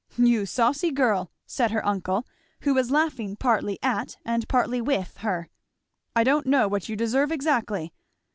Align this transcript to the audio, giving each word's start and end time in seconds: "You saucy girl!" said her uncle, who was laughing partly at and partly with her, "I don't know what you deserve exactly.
"You 0.17 0.47
saucy 0.47 0.89
girl!" 0.89 1.31
said 1.45 1.69
her 1.69 1.85
uncle, 1.85 2.25
who 2.61 2.73
was 2.73 2.89
laughing 2.89 3.35
partly 3.35 3.77
at 3.83 4.17
and 4.25 4.49
partly 4.49 4.81
with 4.81 5.17
her, 5.17 5.47
"I 6.15 6.23
don't 6.23 6.47
know 6.47 6.67
what 6.67 6.89
you 6.89 6.95
deserve 6.95 7.31
exactly. 7.31 7.93